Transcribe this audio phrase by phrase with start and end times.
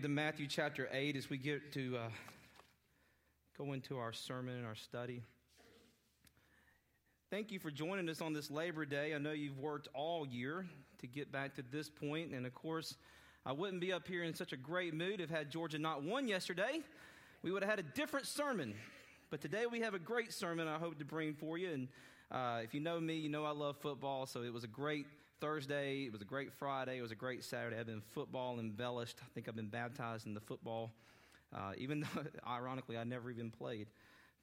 [0.00, 2.08] To Matthew chapter 8 as we get to uh,
[3.58, 5.20] go into our sermon and our study.
[7.30, 9.14] Thank you for joining us on this Labor Day.
[9.14, 10.64] I know you've worked all year
[11.00, 12.96] to get back to this point, and of course,
[13.44, 16.26] I wouldn't be up here in such a great mood if had Georgia not won
[16.26, 16.80] yesterday.
[17.42, 18.72] We would have had a different sermon.
[19.30, 21.70] But today we have a great sermon I hope to bring for you.
[21.70, 21.88] And
[22.30, 25.04] uh, if you know me, you know I love football, so it was a great
[25.42, 26.04] Thursday.
[26.04, 26.98] It was a great Friday.
[26.98, 27.76] It was a great Saturday.
[27.76, 29.18] I've been football embellished.
[29.20, 30.92] I think I've been baptized in the football,
[31.52, 33.88] uh, even though, ironically, I never even played.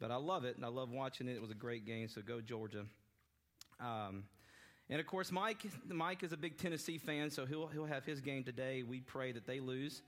[0.01, 1.37] But I love it, and I love watching it.
[1.37, 2.83] It was a great game, so go Georgia.
[3.79, 4.25] Um,
[4.89, 8.19] and of course, Mike, Mike is a big Tennessee fan, so he'll, he'll have his
[8.19, 8.83] game today.
[8.83, 10.01] We pray that they lose.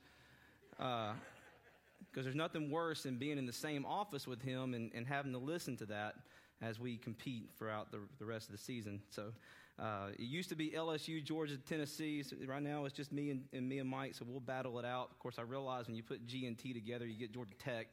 [0.72, 5.08] Because uh, there's nothing worse than being in the same office with him and, and
[5.08, 6.16] having to listen to that
[6.62, 9.00] as we compete throughout the, the rest of the season.
[9.10, 9.32] So
[9.80, 12.24] uh, it used to be LSU, Georgia, Tennessee.
[12.24, 14.86] So right now it's just me and, and, me and Mike, so we'll battle it
[14.86, 15.10] out.
[15.12, 17.88] Of course, I realize when you put G and T together, you get Georgia Tech.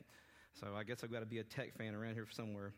[0.54, 2.72] So I guess I've got to be a Tech fan around here somewhere.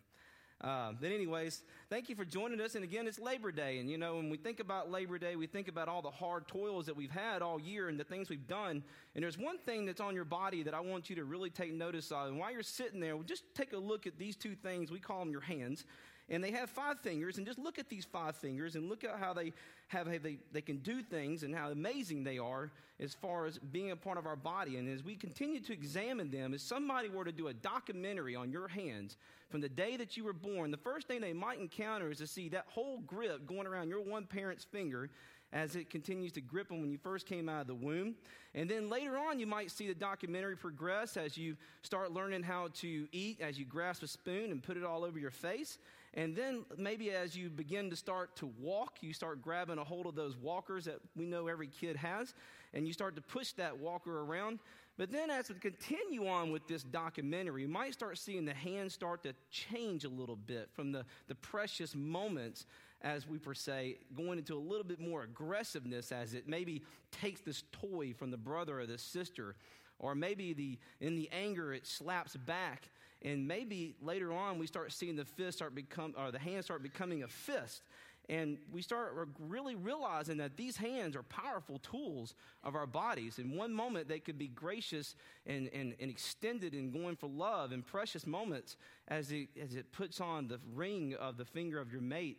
[0.62, 2.74] Uh, but anyways, thank you for joining us.
[2.74, 5.46] And again, it's Labor Day, and you know when we think about Labor Day, we
[5.46, 8.46] think about all the hard toils that we've had all year and the things we've
[8.46, 8.84] done.
[9.14, 11.72] And there's one thing that's on your body that I want you to really take
[11.72, 12.28] notice of.
[12.28, 14.90] And while you're sitting there, just take a look at these two things.
[14.90, 15.86] We call them your hands
[16.30, 19.18] and they have five fingers and just look at these five fingers and look at
[19.18, 19.52] how they
[19.88, 23.58] have how they, they can do things and how amazing they are as far as
[23.58, 27.08] being a part of our body and as we continue to examine them if somebody
[27.08, 29.16] were to do a documentary on your hands
[29.50, 32.26] from the day that you were born the first thing they might encounter is to
[32.26, 35.10] see that whole grip going around your one parent's finger
[35.52, 38.14] as it continues to grip them when you first came out of the womb.
[38.54, 42.68] And then later on, you might see the documentary progress as you start learning how
[42.74, 45.78] to eat, as you grasp a spoon and put it all over your face.
[46.14, 50.06] And then maybe as you begin to start to walk, you start grabbing a hold
[50.06, 52.34] of those walkers that we know every kid has,
[52.74, 54.58] and you start to push that walker around.
[54.98, 58.92] But then as we continue on with this documentary, you might start seeing the hands
[58.92, 62.66] start to change a little bit from the, the precious moments,
[63.02, 67.40] as we per se, going into a little bit more aggressiveness as it maybe takes
[67.40, 69.56] this toy from the brother or the sister.
[69.98, 72.88] Or maybe the, in the anger, it slaps back
[73.22, 76.82] and maybe later on, we start seeing the fist start become, or the hand start
[76.82, 77.82] becoming a fist.
[78.28, 83.40] And we start really realizing that these hands are powerful tools of our bodies.
[83.40, 87.72] In one moment, they could be gracious and, and, and extended and going for love
[87.72, 88.76] in precious moments
[89.08, 92.38] as it, as it puts on the ring of the finger of your mate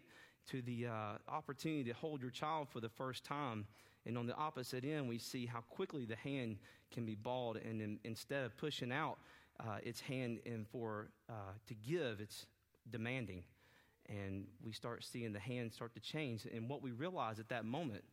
[0.50, 3.66] to the uh, opportunity to hold your child for the first time.
[4.06, 6.58] And on the opposite end, we see how quickly the hand
[6.92, 7.58] can be balled.
[7.58, 9.18] And in, instead of pushing out,
[9.60, 12.48] uh, its hand in for uh, to give, it's
[12.90, 13.44] demanding.
[14.10, 16.46] And we start seeing the hands start to change.
[16.46, 18.04] And what we realize at that moment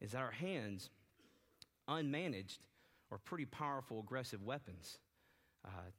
[0.00, 0.90] is that our hands,
[1.88, 2.58] unmanaged,
[3.12, 4.98] are pretty powerful, aggressive weapons.
[5.64, 5.90] Uh,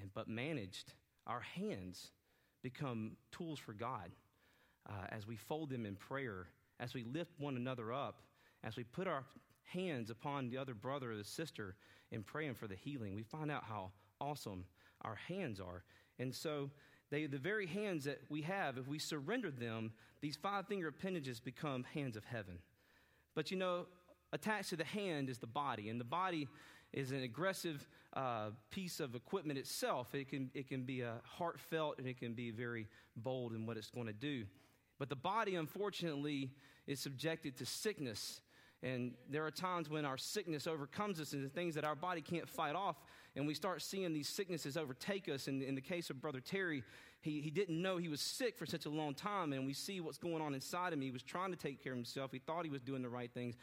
[0.00, 0.92] and, but managed,
[1.26, 2.12] our hands
[2.62, 4.10] become tools for God
[4.88, 6.46] uh, as we fold them in prayer,
[6.80, 8.22] as we lift one another up,
[8.64, 9.24] as we put our
[9.64, 11.76] hands upon the other brother or the sister
[12.10, 13.14] in praying for the healing.
[13.14, 14.64] We find out how awesome
[15.02, 15.82] our hands are.
[16.18, 16.70] And so,
[17.10, 21.40] they, the very hands that we have, if we surrender them, these five finger appendages
[21.40, 22.58] become hands of heaven.
[23.34, 23.86] But you know,
[24.32, 26.48] attached to the hand is the body, and the body
[26.92, 30.14] is an aggressive uh, piece of equipment itself.
[30.14, 33.76] It can, it can be a heartfelt and it can be very bold in what
[33.76, 34.44] it's going to do.
[35.02, 36.52] But the body, unfortunately,
[36.86, 38.40] is subjected to sickness
[38.82, 42.20] and there are times when our sickness overcomes us and the things that our body
[42.20, 42.96] can't fight off,
[43.36, 45.46] and we start seeing these sicknesses overtake us.
[45.46, 46.82] And in the case of Brother Terry,
[47.20, 50.00] he, he didn't know he was sick for such a long time, and we see
[50.00, 51.00] what's going on inside him.
[51.00, 53.32] He was trying to take care of himself, he thought he was doing the right
[53.32, 53.54] things.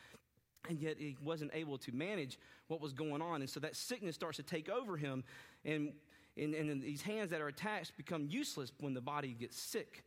[0.67, 3.41] And yet he wasn't able to manage what was going on.
[3.41, 5.23] And so that sickness starts to take over him.
[5.63, 5.93] And,
[6.35, 10.03] and, and these hands that are attached become useless when the body gets sick.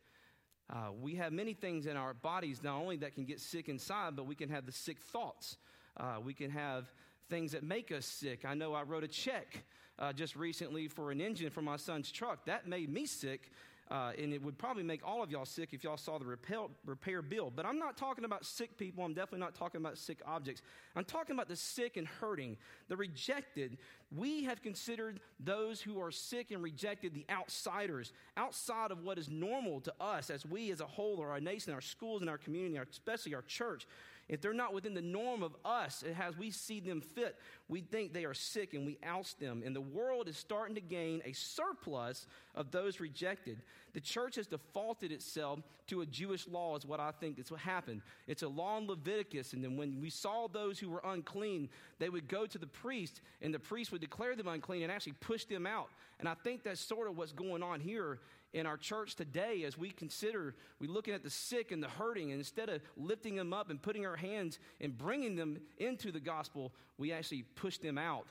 [0.69, 4.15] Uh, we have many things in our bodies not only that can get sick inside,
[4.15, 5.57] but we can have the sick thoughts.
[5.97, 6.91] Uh, we can have
[7.29, 8.45] things that make us sick.
[8.45, 9.63] I know I wrote a check
[9.99, 12.45] uh, just recently for an engine for my son's truck.
[12.45, 13.51] That made me sick
[13.93, 16.61] uh, and it would probably make all of y'all sick if y'all saw the repair,
[16.83, 17.53] repair bill.
[17.55, 19.05] But I'm not talking about sick people.
[19.05, 20.63] I'm definitely not talking about sick objects.
[20.95, 22.57] I'm talking about the sick and hurting,
[22.87, 23.77] the rejected.
[24.11, 29.29] We have considered those who are sick and rejected the outsiders, outside of what is
[29.29, 32.39] normal to us as we as a whole, or our nation, our schools, and our
[32.39, 33.85] community, especially our church.
[34.29, 37.35] If they're not within the norm of us, as we see them fit,
[37.67, 39.61] we think they are sick and we oust them.
[39.65, 42.25] And the world is starting to gain a surplus
[42.55, 43.61] of those rejected.
[43.93, 47.59] The church has defaulted itself to a Jewish law, is what I think is what
[47.59, 48.01] happened.
[48.27, 51.67] It's a law in Leviticus, and then when we saw those who were unclean,
[51.99, 55.15] they would go to the priest, and the priest would declare them unclean and actually
[55.19, 55.89] push them out.
[56.19, 58.19] And I think that's sort of what's going on here
[58.53, 62.31] in our church today as we consider, we looking at the sick and the hurting,
[62.31, 66.19] and instead of lifting them up and putting our hands and bringing them into the
[66.19, 68.25] gospel, we actually push them out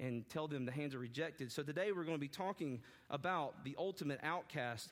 [0.00, 1.52] and tell them the hands are rejected.
[1.52, 2.80] So today we're going to be talking
[3.10, 4.90] about the ultimate outcast.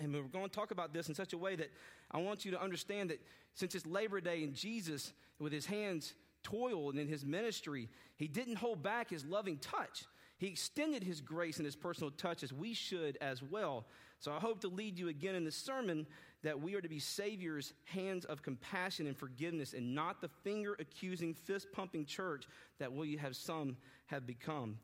[0.00, 1.70] And we're going to talk about this in such a way that
[2.10, 3.20] I want you to understand that
[3.54, 8.56] since it's Labor Day and Jesus, with his hands toiled in his ministry, he didn't
[8.56, 10.04] hold back his loving touch.
[10.38, 13.86] He extended his grace and his personal touch as we should as well.
[14.20, 16.06] So I hope to lead you again in this sermon
[16.42, 20.76] that we are to be Savior's hands of compassion and forgiveness and not the finger
[20.78, 22.46] accusing, fist pumping church
[22.78, 23.76] that we have some
[24.06, 24.78] have become.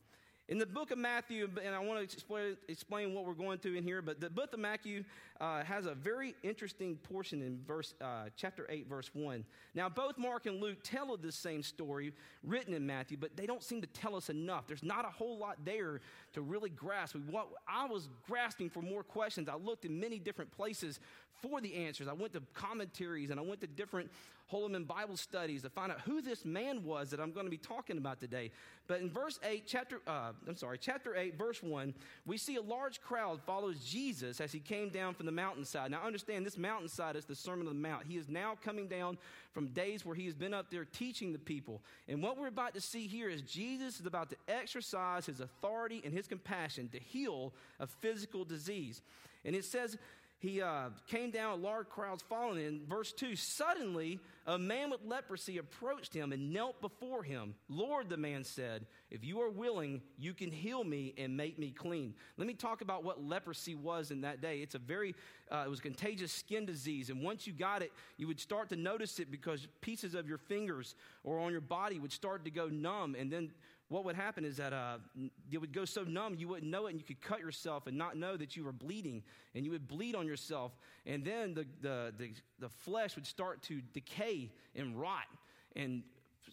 [0.46, 3.76] In the book of Matthew, and I want to explain, explain what we're going through
[3.76, 5.02] in here, but the book of Matthew
[5.40, 9.42] uh, has a very interesting portion in verse, uh, chapter 8, verse 1.
[9.74, 12.12] Now, both Mark and Luke tell of this same story
[12.42, 14.66] written in Matthew, but they don't seem to tell us enough.
[14.66, 16.02] There's not a whole lot there
[16.34, 17.16] to really grasp.
[17.30, 19.48] What, I was grasping for more questions.
[19.48, 21.00] I looked in many different places
[21.40, 22.06] for the answers.
[22.06, 24.10] I went to commentaries and I went to different
[24.46, 27.56] Holman Bible studies to find out who this man was that I'm going to be
[27.56, 28.50] talking about today.
[28.86, 31.94] But in verse 8, chapter, uh, I'm sorry, chapter 8, verse 1,
[32.26, 35.90] we see a large crowd follows Jesus as he came down from the mountainside.
[35.90, 38.06] Now, understand this mountainside is the Sermon on the Mount.
[38.06, 39.16] He is now coming down
[39.54, 41.80] from days where he has been up there teaching the people.
[42.08, 46.02] And what we're about to see here is Jesus is about to exercise his authority
[46.04, 49.00] and his compassion to heal a physical disease.
[49.44, 49.96] And it says,
[50.44, 52.82] he uh, came down, large crowds following him.
[52.86, 57.54] Verse 2 Suddenly, a man with leprosy approached him and knelt before him.
[57.70, 61.70] Lord, the man said, If you are willing, you can heal me and make me
[61.70, 62.12] clean.
[62.36, 64.58] Let me talk about what leprosy was in that day.
[64.58, 65.14] It's a very,
[65.50, 67.08] uh, it was a contagious skin disease.
[67.08, 70.38] And once you got it, you would start to notice it because pieces of your
[70.38, 73.16] fingers or on your body would start to go numb.
[73.18, 73.50] And then
[73.88, 74.98] what would happen is that uh,
[75.50, 77.96] it would go so numb you wouldn't know it and you could cut yourself and
[77.96, 79.22] not know that you were bleeding
[79.54, 80.72] and you would bleed on yourself
[81.06, 85.26] and then the, the, the, the flesh would start to decay and rot
[85.76, 86.02] and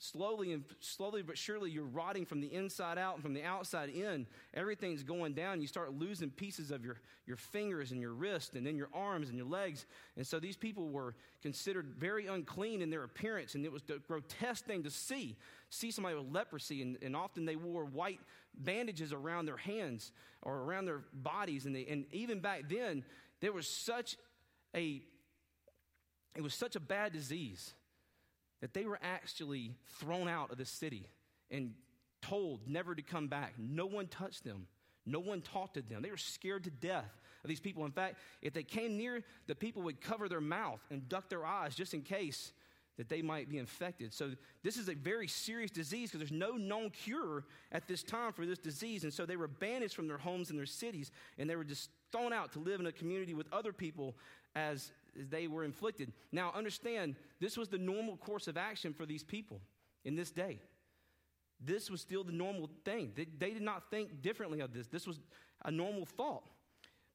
[0.01, 3.89] slowly and slowly but surely you're rotting from the inside out and from the outside
[3.89, 4.25] in.
[4.56, 5.62] Everything's going down.
[5.62, 9.30] You start losing pieces of your, your fingers and your wrist and then your arms
[9.30, 9.86] and your legs.
[10.18, 11.13] And so these people were
[11.44, 13.53] considered very unclean in their appearance.
[13.53, 15.38] And it was a grotesque thing to see
[15.69, 16.81] see somebody with leprosy.
[16.81, 18.19] And, and often they wore white
[18.57, 20.12] bandages around their hands
[20.42, 21.68] or around their bodies.
[21.68, 23.06] And, they, and even back then
[23.39, 24.18] there was such
[24.75, 25.04] a
[26.36, 27.75] it was such a bad disease
[28.61, 31.07] that they were actually thrown out of the city
[31.49, 31.73] and
[32.21, 33.53] told never to come back.
[33.57, 34.67] No one touched them,
[35.05, 36.01] no one talked to them.
[36.01, 37.85] They were scared to death of these people.
[37.85, 41.45] In fact, if they came near, the people would cover their mouth and duck their
[41.45, 42.53] eyes just in case
[42.97, 44.13] that they might be infected.
[44.13, 44.31] So,
[44.63, 48.45] this is a very serious disease because there's no known cure at this time for
[48.45, 49.03] this disease.
[49.03, 51.89] And so, they were banished from their homes and their cities, and they were just
[52.11, 54.15] thrown out to live in a community with other people
[54.55, 56.11] as they were inflicted.
[56.31, 59.61] Now, understand, this was the normal course of action for these people
[60.05, 60.59] in this day.
[61.63, 63.11] This was still the normal thing.
[63.15, 64.87] They, they did not think differently of this.
[64.87, 65.19] This was
[65.63, 66.49] a normal thought.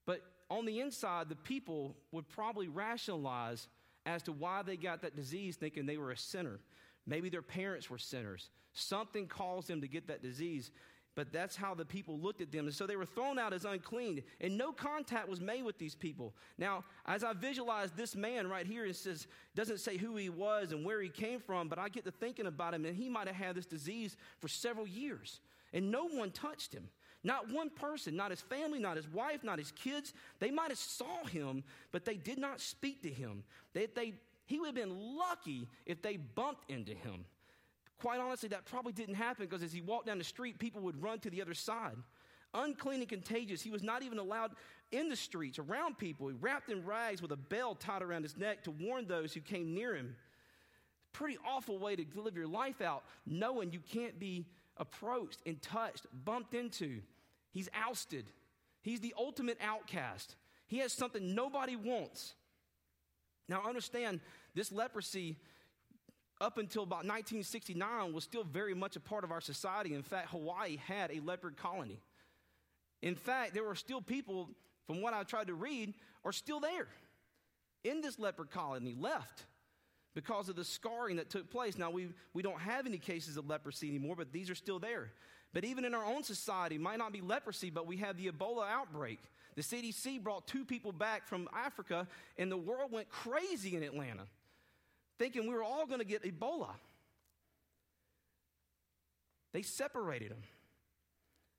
[0.07, 3.67] But on the inside, the people would probably rationalize
[4.05, 6.61] as to why they got that disease, thinking they were a sinner.
[7.07, 8.51] Maybe their parents were sinners.
[8.73, 10.71] Something caused them to get that disease.
[11.17, 12.67] But that's how the people looked at them.
[12.67, 15.95] And so they were thrown out as unclean, and no contact was made with these
[15.95, 16.35] people.
[16.59, 20.73] Now, as I visualize this man right here, it says, doesn't say who he was
[20.73, 23.29] and where he came from, but I get to thinking about him, and he might
[23.29, 25.41] have had this disease for several years,
[25.73, 26.87] and no one touched him.
[27.25, 30.13] Not one person, not his family, not his wife, not his kids.
[30.39, 33.43] They might have saw him, but they did not speak to him.
[33.73, 37.25] They, they, he would have been lucky if they bumped into him.
[37.99, 41.03] Quite honestly, that probably didn't happen because as he walked down the street, people would
[41.03, 41.97] run to the other side.
[42.55, 44.53] Unclean and contagious, he was not even allowed
[44.93, 46.29] in the streets around people.
[46.29, 49.41] He wrapped in rags with a bell tied around his neck to warn those who
[49.41, 50.15] came near him.
[51.13, 56.07] Pretty awful way to live your life out, knowing you can't be approached and touched,
[56.25, 57.01] bumped into.
[57.51, 58.27] He's ousted.
[58.83, 60.37] He's the ultimate outcast.
[60.67, 62.35] He has something nobody wants.
[63.49, 64.21] Now, understand
[64.55, 65.37] this leprosy
[66.41, 69.95] up until about 1969 was still very much a part of our society.
[69.95, 72.01] In fact, Hawaii had a leopard colony.
[73.03, 74.51] In fact, there were still people,
[74.87, 76.89] from what I tried to read, are still there
[77.85, 79.45] in this leopard colony, left
[80.15, 81.79] because of the scarring that took place.
[81.79, 85.13] Now, we, we don't have any cases of leprosy anymore, but these are still there.
[85.53, 88.69] But even in our own society, might not be leprosy, but we have the Ebola
[88.69, 89.21] outbreak.
[89.55, 92.07] The CDC brought two people back from Africa,
[92.39, 94.27] and the world went crazy in Atlanta,
[95.19, 96.71] thinking we were all going to get Ebola.
[99.53, 100.43] They separated them.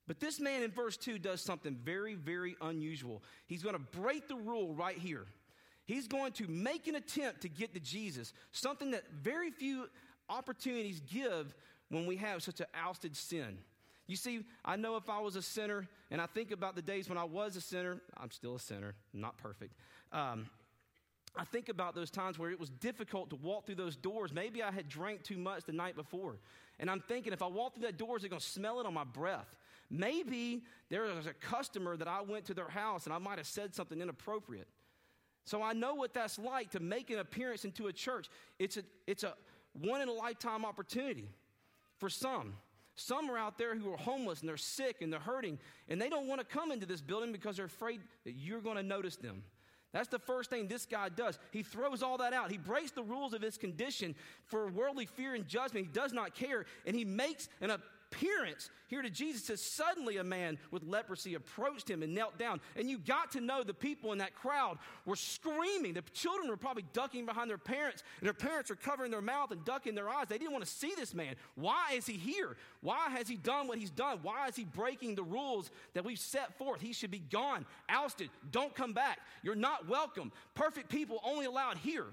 [0.08, 3.24] But this man in verse 2 does something very, very unusual.
[3.46, 5.26] He's going to break the rule right here.
[5.86, 9.90] He's going to make an attempt to get to Jesus, something that very few
[10.30, 11.54] opportunities give
[11.90, 13.58] when we have such an ousted sin.
[14.06, 17.10] You see, I know if I was a sinner, and I think about the days
[17.10, 19.74] when I was a sinner, I'm still a sinner, not perfect.
[20.14, 20.50] Um,
[21.38, 24.34] I think about those times where it was difficult to walk through those doors.
[24.34, 26.38] Maybe I had drank too much the night before.
[26.80, 28.86] And I'm thinking, if I walk through that door, is it going to smell it
[28.86, 29.56] on my breath?
[29.90, 33.48] Maybe there was a customer that I went to their house and I might have
[33.48, 34.68] said something inappropriate.
[35.46, 38.28] So I know what that's like to make an appearance into a church.
[38.60, 39.34] It's a, it's a
[39.74, 41.30] one in a lifetime opportunity
[42.00, 42.54] for some.
[42.96, 46.10] Some are out there who are homeless and they're sick and they're hurting, and they
[46.10, 49.16] don't want to come into this building because they're afraid that you're going to notice
[49.16, 49.44] them.
[49.94, 51.40] That's the first thing this guy does.
[51.52, 52.52] He throws all that out.
[52.52, 54.16] He breaks the rules of his condition
[54.46, 55.88] for worldly fear and judgment.
[55.88, 57.72] He does not care, and he makes an,
[58.12, 62.62] appearance here to Jesus says, Suddenly a man with leprosy approached him and knelt down.
[62.76, 65.94] And you got to know the people in that crowd were screaming.
[65.94, 69.52] The children were probably ducking behind their parents, and their parents were covering their mouth
[69.52, 70.28] and ducking their eyes.
[70.30, 71.36] They didn't want to see this man.
[71.56, 72.56] Why is he here?
[72.82, 74.20] Why has he done what he's done?
[74.22, 76.80] Why is he breaking the rules that we've set forth?
[76.80, 78.30] He should be gone, ousted.
[78.52, 79.20] Don't come back.
[79.44, 80.32] You're not welcome.
[80.56, 82.06] Perfect people only allowed here.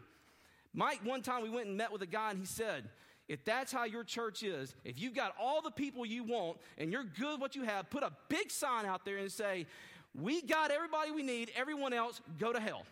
[0.72, 2.88] Mike, one time we went and met with a guy, and he said,
[3.28, 6.92] if that's how your church is, if you've got all the people you want and
[6.92, 9.66] you're good what you have, put a big sign out there and say,
[10.14, 12.84] We got everybody we need, everyone else, go to hell.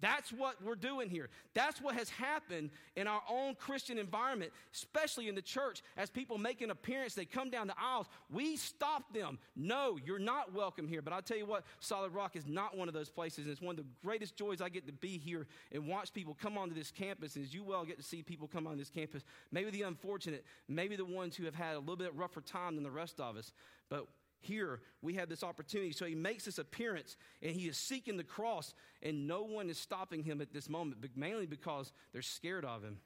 [0.00, 1.30] That's what we're doing here.
[1.54, 5.82] That's what has happened in our own Christian environment, especially in the church.
[5.96, 8.06] As people make an appearance, they come down the aisles.
[8.30, 9.38] We stop them.
[9.54, 11.00] No, you're not welcome here.
[11.00, 13.44] But I'll tell you what, Solid Rock is not one of those places.
[13.44, 16.36] And it's one of the greatest joys I get to be here and watch people
[16.40, 17.36] come onto this campus.
[17.36, 20.44] And as you well get to see people come on this campus, maybe the unfortunate,
[20.68, 23.36] maybe the ones who have had a little bit rougher time than the rest of
[23.36, 23.52] us.
[23.88, 24.06] But
[24.40, 25.92] here we have this opportunity.
[25.92, 29.78] So he makes this appearance and he is seeking the cross, and no one is
[29.78, 32.98] stopping him at this moment, but mainly because they're scared of him.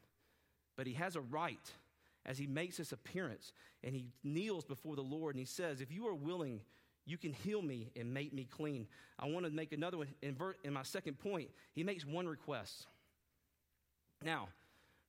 [0.77, 1.73] But he has a right
[2.27, 5.93] as he makes this appearance and he kneels before the Lord and he says, If
[5.93, 6.61] you are willing,
[7.07, 8.87] you can heal me and make me clean.
[9.19, 10.09] I want to make another one.
[10.23, 12.87] In, in my second point, he makes one request.
[14.23, 14.49] Now,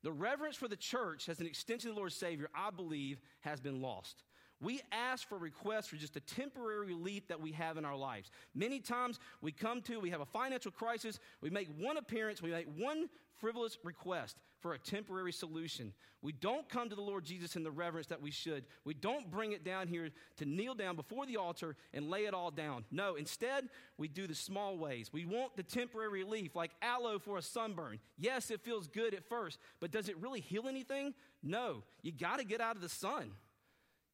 [0.04, 3.60] the reverence for the church as an extension of the Lord's Savior, I believe, has
[3.60, 4.24] been lost.
[4.62, 8.30] We ask for requests for just a temporary relief that we have in our lives.
[8.54, 12.52] Many times we come to, we have a financial crisis, we make one appearance, we
[12.52, 15.94] make one frivolous request for a temporary solution.
[16.22, 18.66] We don't come to the Lord Jesus in the reverence that we should.
[18.86, 22.36] We don't bring it down here to kneel down before the altar and lay it
[22.36, 22.86] all down.
[22.92, 25.12] No, instead, we do the small ways.
[25.12, 28.00] We want the temporary relief, like aloe for a sunburn.
[28.20, 31.16] Yes, it feels good at first, but does it really heal anything?
[31.42, 31.82] No.
[32.04, 33.32] You got to get out of the sun.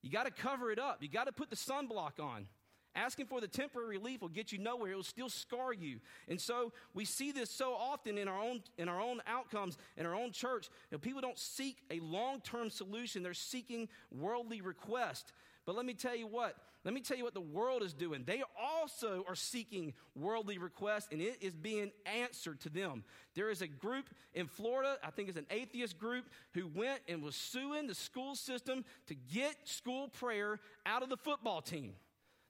[0.02, 1.02] You got to cover it up.
[1.02, 2.48] You got to put the sunblock on.
[2.96, 4.92] Asking for the temporary relief will get you nowhere.
[4.92, 6.00] It will still scar you.
[6.28, 10.06] And so we see this so often in our own, in our own outcomes, in
[10.08, 10.70] our own church.
[10.90, 15.32] You know, people don't seek a long term solution, they're seeking worldly request.
[15.66, 16.56] But let me tell you what,
[16.88, 18.24] let me tell you what the world is doing.
[18.26, 23.04] They also are seeking worldly requests, and it is being answered to them.
[23.36, 27.22] There is a group in Florida, I think it's an atheist group, who went and
[27.22, 31.92] was suing the school system to get school prayer out of the football team.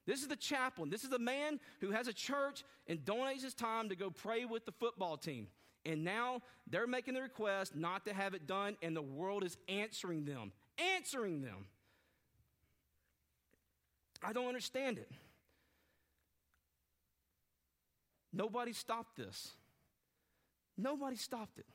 [0.05, 0.91] This is the chaplain.
[0.91, 4.45] This is a man who has a church and donates his time to go pray
[4.45, 5.47] with the football team.
[5.83, 9.57] And now they're making the request not to have it done, and the world is
[9.67, 10.51] answering them.
[10.95, 11.65] Answering them.
[14.23, 15.09] I don't understand it.
[18.33, 19.53] Nobody stopped this.
[20.77, 21.65] Nobody stopped it.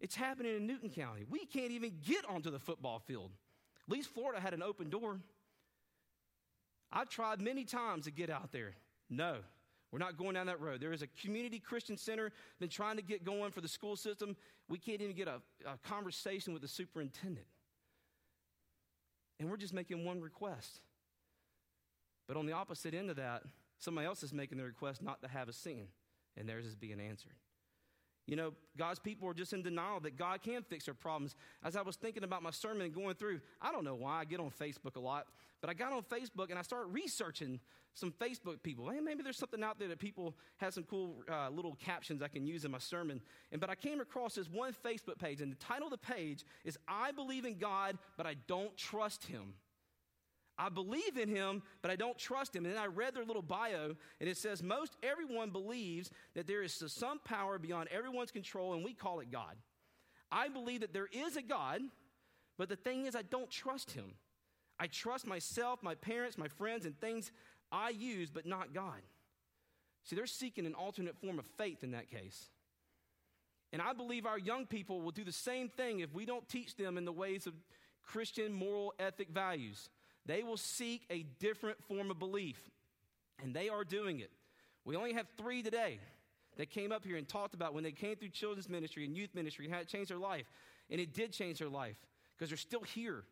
[0.00, 1.24] It's happening in Newton County.
[1.30, 3.30] We can't even get onto the football field.
[3.88, 5.20] At least Florida had an open door.
[6.92, 8.72] I've tried many times to get out there.
[9.08, 9.36] No,
[9.92, 10.80] we're not going down that road.
[10.80, 14.36] There is a community Christian center been trying to get going for the school system.
[14.68, 17.46] We can't even get a, a conversation with the superintendent.
[19.38, 20.80] And we're just making one request.
[22.26, 23.42] But on the opposite end of that,
[23.78, 25.88] somebody else is making the request not to have a sin,
[26.36, 27.34] and theirs is being answered.
[28.26, 31.34] You know, God's people are just in denial that God can fix their problems.
[31.64, 34.24] As I was thinking about my sermon and going through, I don't know why I
[34.24, 35.26] get on Facebook a lot,
[35.60, 37.58] but I got on Facebook and I started researching
[37.94, 38.88] some Facebook people.
[38.88, 42.28] Hey, maybe there's something out there that people have some cool uh, little captions I
[42.28, 43.20] can use in my sermon.
[43.50, 46.44] And but I came across this one Facebook page, and the title of the page
[46.64, 49.54] is "I believe in God, but I don't trust Him."
[50.62, 52.64] I believe in him, but I don't trust him.
[52.64, 56.62] And then I read their little bio, and it says most everyone believes that there
[56.62, 59.56] is some power beyond everyone's control, and we call it God.
[60.30, 61.80] I believe that there is a God,
[62.58, 64.14] but the thing is, I don't trust him.
[64.78, 67.32] I trust myself, my parents, my friends, and things
[67.72, 69.00] I use, but not God.
[70.04, 72.50] See, they're seeking an alternate form of faith in that case.
[73.72, 76.76] And I believe our young people will do the same thing if we don't teach
[76.76, 77.54] them in the ways of
[78.04, 79.88] Christian moral ethic values.
[80.26, 82.58] They will seek a different form of belief,
[83.42, 84.30] and they are doing it.
[84.84, 85.98] We only have three today
[86.56, 89.34] that came up here and talked about when they came through children's ministry and youth
[89.34, 90.46] ministry how it changed their life.
[90.90, 91.96] And it did change their life
[92.36, 93.24] because they're still here.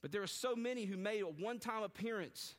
[0.00, 2.54] But there are so many who made a one time appearance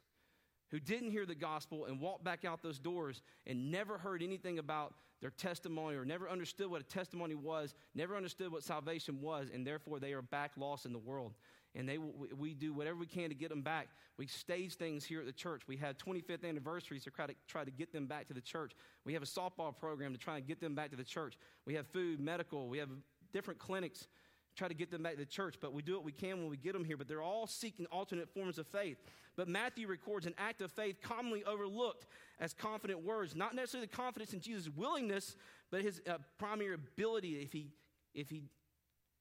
[0.71, 4.59] who didn't hear the gospel and walked back out those doors and never heard anything
[4.59, 9.49] about their testimony or never understood what a testimony was, never understood what salvation was,
[9.53, 11.33] and therefore they are back lost in the world.
[11.75, 13.89] And they, we do whatever we can to get them back.
[14.17, 15.63] We stage things here at the church.
[15.67, 18.71] We had 25th anniversaries to try to try to get them back to the church.
[19.03, 21.37] We have a softball program to try and get them back to the church.
[21.65, 22.69] We have food, medical.
[22.69, 22.89] We have
[23.33, 24.07] different clinics
[24.55, 26.49] try to get them back to the church, but we do what we can when
[26.49, 26.97] we get them here.
[26.97, 28.97] But they're all seeking alternate forms of faith.
[29.35, 32.05] But Matthew records an act of faith commonly overlooked
[32.39, 35.35] as confident words, not necessarily the confidence in Jesus' willingness,
[35.71, 37.71] but his uh, primary ability if he,
[38.13, 38.43] if he,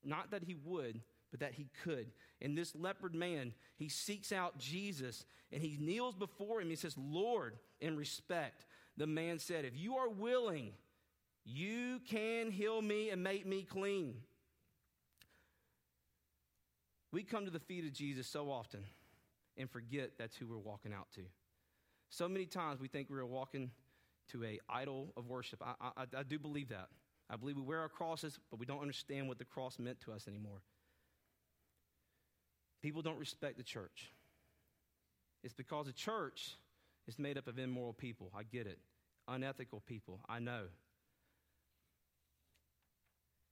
[0.05, 1.01] not that he would,
[1.35, 2.13] but that he could.
[2.41, 6.71] And this leopard man, he seeks out Jesus and he kneels before him.
[6.71, 8.67] He says, Lord, in respect.
[8.97, 10.71] The man said, If you are willing,
[11.45, 14.15] you can heal me and make me clean.
[17.11, 18.85] We come to the feet of Jesus so often
[19.57, 21.23] and forget that's who we're walking out to.
[22.11, 23.73] So many times we think we're walking
[24.31, 25.61] to a idol of worship.
[25.65, 26.91] I, I, I do believe that.
[27.29, 30.13] I believe we wear our crosses, but we don't understand what the cross meant to
[30.13, 30.63] us anymore.
[32.85, 34.13] People don't respect the church.
[35.43, 36.59] It's because the church
[37.09, 38.31] is made up of immoral people.
[38.37, 38.79] I get it.
[39.27, 40.21] Unethical people.
[40.29, 40.65] I know.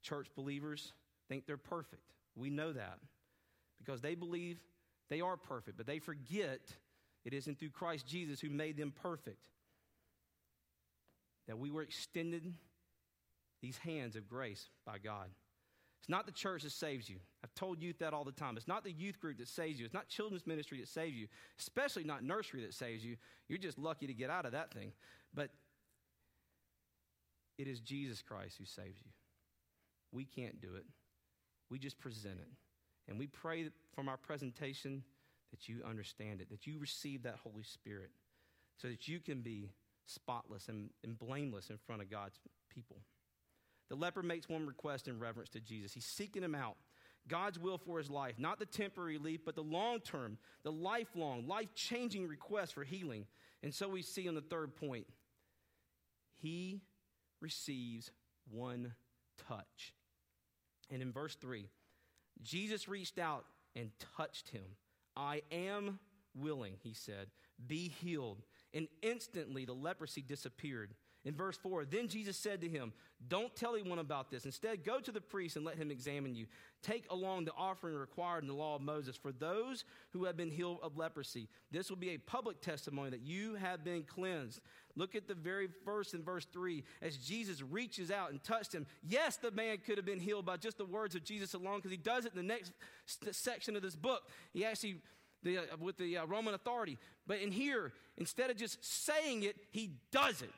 [0.03, 0.93] Church believers
[1.31, 2.03] think they're perfect.
[2.37, 2.99] We know that
[3.79, 4.59] because they believe
[5.09, 6.61] they are perfect, but they forget
[7.25, 9.49] it isn't through Christ Jesus who made them perfect.
[11.49, 12.53] That we were extended
[13.63, 15.31] these hands of grace by God.
[16.03, 17.19] It's not the church that saves you.
[17.45, 18.57] I've told youth that all the time.
[18.57, 19.85] It's not the youth group that saves you.
[19.85, 21.29] It's not children's ministry that saves you,
[21.61, 23.17] especially not nursery that saves you.
[23.47, 24.91] You're just lucky to get out of that thing.
[25.33, 25.51] But
[27.57, 29.13] it is Jesus Christ who saves you.
[30.11, 30.87] We can't do it,
[31.71, 32.49] we just present it.
[33.09, 35.05] And we pray from our presentation
[35.53, 38.11] that you understand it, that you receive that Holy Spirit,
[38.77, 39.71] so that you can be
[40.07, 43.03] spotless and, and blameless in front of God's people.
[43.93, 45.93] The leper makes one request in reverence to Jesus.
[45.93, 46.77] He's seeking him out.
[47.29, 51.47] God's will for his life, not the temporary relief, but the long term, the lifelong,
[51.47, 53.27] life changing request for healing.
[53.63, 55.07] And so we see on the third point,
[56.41, 56.81] he
[57.43, 58.11] receives
[58.51, 58.95] one
[59.47, 59.93] touch.
[60.91, 61.69] And in verse 3,
[62.43, 63.45] Jesus reached out
[63.77, 64.65] and touched him.
[65.15, 65.99] I am
[66.35, 67.27] willing, he said.
[67.67, 68.41] Be healed.
[68.73, 70.95] And instantly the leprosy disappeared.
[71.25, 72.93] In verse 4, then Jesus said to him,
[73.29, 74.45] Don't tell anyone about this.
[74.45, 76.47] Instead, go to the priest and let him examine you.
[76.83, 80.51] Take along the offering required in the law of Moses for those who have been
[80.51, 81.49] healed of leprosy.
[81.71, 84.61] This will be a public testimony that you have been cleansed.
[84.97, 88.85] Look at the very verse in verse 3 as Jesus reaches out and touched him.
[89.09, 91.93] Yes, the man could have been healed by just the words of Jesus alone because
[91.93, 92.73] he does it in the next
[93.31, 94.23] section of this book.
[94.53, 94.97] He actually
[95.45, 96.99] the, uh, with the uh, Roman authority.
[97.27, 100.51] But in here, instead of just saying it, he does it.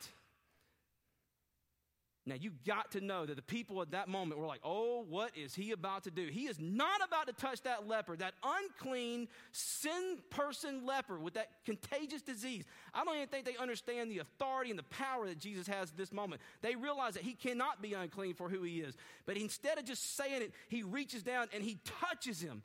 [2.26, 5.36] Now, you got to know that the people at that moment were like, oh, what
[5.36, 6.28] is he about to do?
[6.28, 11.48] He is not about to touch that leper, that unclean, sin person leper with that
[11.66, 12.64] contagious disease.
[12.94, 15.98] I don't even think they understand the authority and the power that Jesus has at
[15.98, 16.40] this moment.
[16.62, 18.96] They realize that he cannot be unclean for who he is.
[19.26, 22.62] But instead of just saying it, he reaches down and he touches him.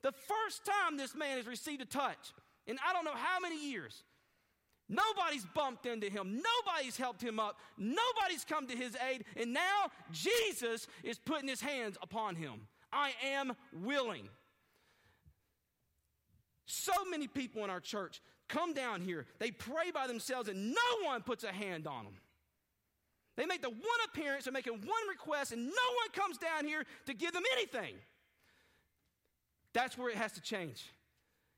[0.00, 2.32] The first time this man has received a touch,
[2.66, 4.04] and I don't know how many years,
[4.92, 6.42] Nobody's bumped into him.
[6.42, 7.58] Nobody's helped him up.
[7.78, 9.24] Nobody's come to his aid.
[9.36, 12.66] And now Jesus is putting his hands upon him.
[12.92, 14.28] I am willing.
[16.66, 21.06] So many people in our church come down here, they pray by themselves, and no
[21.06, 22.14] one puts a hand on them.
[23.36, 26.84] They make the one appearance, they're making one request, and no one comes down here
[27.06, 27.94] to give them anything.
[29.72, 30.84] That's where it has to change.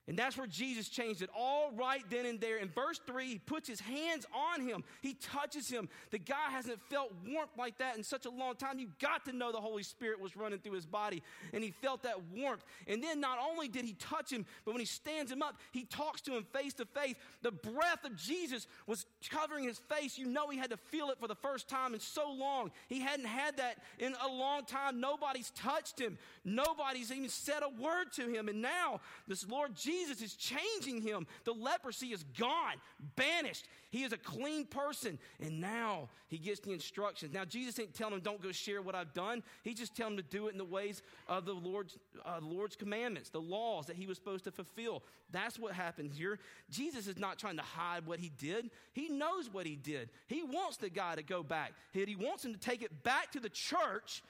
[0.07, 2.59] And that's where Jesus changed it all right then and there.
[2.59, 4.85] In verse 3, he puts his hands on him.
[5.01, 5.89] He touches him.
[6.11, 8.79] The guy hasn't felt warmth like that in such a long time.
[8.79, 11.23] You got to know the Holy Spirit was running through his body,
[11.55, 12.63] and he felt that warmth.
[12.87, 15.85] And then not only did he touch him, but when he stands him up, he
[15.85, 17.15] talks to him face to face.
[17.41, 20.19] The breath of Jesus was covering his face.
[20.19, 22.73] You know he had to feel it for the first time in so long.
[22.89, 25.01] He hadn't had that in a long time.
[25.01, 28.51] Nobody's touched him, nobody's even said a word to him.
[28.51, 31.27] And now, this Lord Jesus Jesus is changing him.
[31.45, 32.77] The leprosy is gone,
[33.17, 33.67] banished.
[33.91, 35.19] He is a clean person.
[35.41, 37.33] And now he gets the instructions.
[37.33, 39.43] Now, Jesus ain't telling him, don't go share what I've done.
[39.63, 42.77] He's just telling him to do it in the ways of the Lord's, uh, Lord's
[42.77, 45.03] commandments, the laws that he was supposed to fulfill.
[45.31, 46.39] That's what happens here.
[46.71, 50.11] Jesus is not trying to hide what he did, he knows what he did.
[50.27, 51.73] He wants the guy to go back.
[51.93, 54.23] He wants him to take it back to the church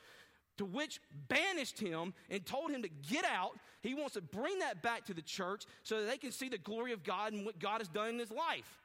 [0.56, 3.58] to which banished him and told him to get out.
[3.82, 6.58] He wants to bring that back to the church so that they can see the
[6.58, 8.80] glory of God and what God has done in his life.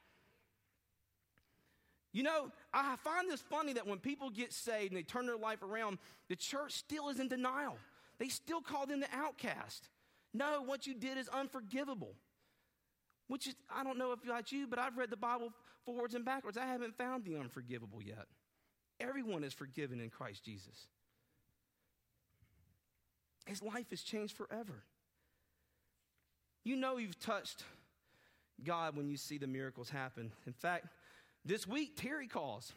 [2.11, 5.37] You know, I find this funny that when people get saved and they turn their
[5.37, 7.77] life around, the church still is in denial.
[8.17, 9.89] They still call them the outcast.
[10.33, 12.15] No, what you did is unforgivable.
[13.27, 15.53] Which is, I don't know if like you, but I've read the Bible
[15.85, 16.57] forwards and backwards.
[16.57, 18.25] I haven't found the unforgivable yet.
[18.99, 20.87] Everyone is forgiven in Christ Jesus.
[23.49, 24.83] His life has changed forever.
[26.63, 27.63] You know you've touched
[28.63, 30.31] God when you see the miracles happen.
[30.45, 30.85] In fact,
[31.43, 32.73] this week, Terry calls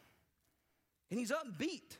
[1.11, 1.97] and he's upbeat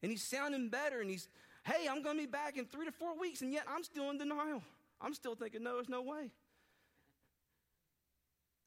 [0.00, 1.26] and he's sounding better and he's,
[1.64, 4.08] hey, I'm going to be back in three to four weeks, and yet I'm still
[4.10, 4.62] in denial.
[5.00, 6.30] I'm still thinking, no, there's no way.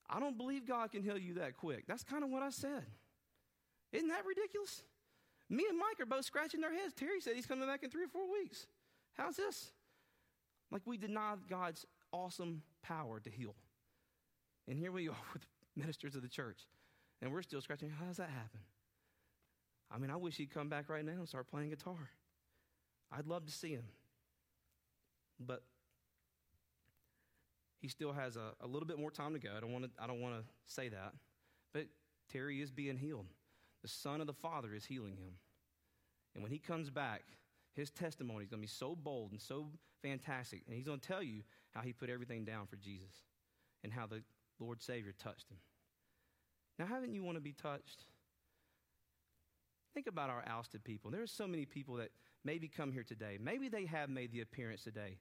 [0.09, 1.85] I don't believe God can heal you that quick.
[1.87, 2.83] That's kind of what I said.
[3.93, 4.83] Isn't that ridiculous?
[5.49, 6.93] Me and Mike are both scratching their heads.
[6.93, 8.67] Terry said he's coming back in three or four weeks.
[9.17, 9.71] How's this?
[10.71, 13.55] Like we deny God's awesome power to heal.
[14.67, 16.59] And here we are with ministers of the church,
[17.21, 17.89] and we're still scratching.
[17.89, 18.59] How does that happen?
[19.89, 22.09] I mean, I wish he'd come back right now and start playing guitar.
[23.11, 23.85] I'd love to see him.
[25.39, 25.63] But
[27.79, 29.49] he still has a, a little bit more time to go.
[29.55, 31.13] I don't want to I don't want to say that.
[31.73, 31.85] But
[32.31, 33.27] Terry is being healed.
[33.81, 35.35] The Son of the Father is healing him.
[36.33, 37.23] And when he comes back,
[37.77, 39.67] his testimony is going to be so bold and so
[40.01, 40.63] fantastic.
[40.65, 43.13] And he's going to tell you how he put everything down for Jesus
[43.83, 44.23] and how the
[44.59, 45.57] Lord Savior touched him.
[46.79, 48.05] Now, haven't you want to be touched?
[49.93, 51.11] Think about our ousted people.
[51.11, 52.09] There are so many people that
[52.43, 53.37] maybe come here today.
[53.39, 55.19] Maybe they have made the appearance today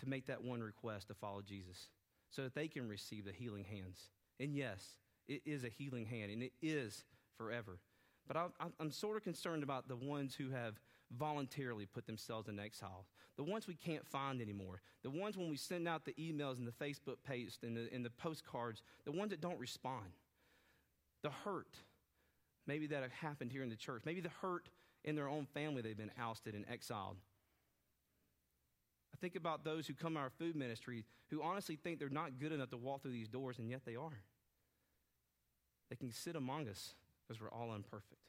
[0.00, 1.88] to make that one request to follow Jesus
[2.30, 4.08] so that they can receive the healing hands.
[4.40, 4.96] And yes,
[5.28, 7.04] it is a healing hand, and it is
[7.36, 7.78] forever.
[8.26, 8.46] But I,
[8.80, 10.80] am sort of concerned about the ones who have
[11.18, 13.06] voluntarily put themselves in exile.
[13.36, 14.82] The ones we can't find anymore.
[15.02, 18.04] The ones when we send out the emails and the Facebook posts and the, and
[18.04, 20.12] the postcards, the ones that don't respond.
[21.22, 21.76] The hurt,
[22.66, 24.02] maybe that have happened here in the church.
[24.04, 24.68] Maybe the hurt
[25.04, 27.16] in their own family, they've been ousted and exiled.
[29.14, 32.38] I think about those who come to our food ministry who honestly think they're not
[32.38, 34.22] good enough to walk through these doors, and yet they are.
[35.90, 36.94] They can sit among us
[37.26, 38.20] because we're all imperfect.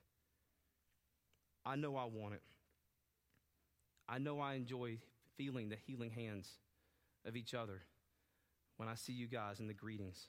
[1.65, 2.41] I know I want it.
[4.13, 4.99] I know I enjoy
[5.37, 6.47] feeling the healing hands
[7.25, 7.81] of each other
[8.77, 10.27] when I see you guys in the greetings.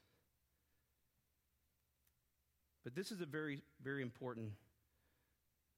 [2.83, 4.53] But this is a very, very important,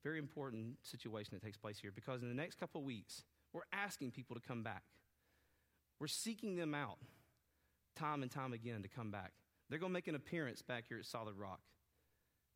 [0.04, 3.62] very important situation that takes place here because in the next couple of weeks, we're
[3.72, 4.84] asking people to come back.
[5.98, 6.98] We're seeking them out
[7.96, 9.32] time and time again to come back.
[9.68, 11.58] They're going to make an appearance back here at Solid Rock.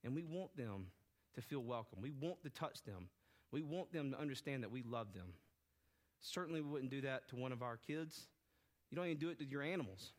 [0.04, 0.92] And we want them
[1.34, 2.00] to feel welcome.
[2.00, 3.08] We want to touch them.
[3.52, 5.34] We want them to understand that we love them.
[6.20, 8.26] Certainly, we wouldn't do that to one of our kids.
[8.90, 10.12] You don't even do it to your animals.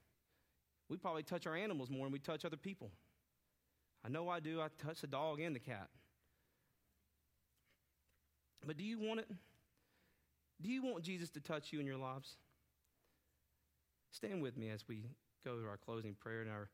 [0.89, 2.91] We probably touch our animals more than we touch other people.
[4.04, 4.62] I know I do.
[4.62, 5.89] I touch the dog and the cat.
[8.65, 9.28] But do you want it?
[10.62, 12.36] Do you want Jesus to touch you in your lives?
[14.12, 15.06] Stand with me as we
[15.44, 16.70] go to our closing prayer and our